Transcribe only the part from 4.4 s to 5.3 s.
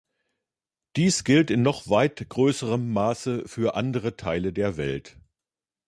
der Welt.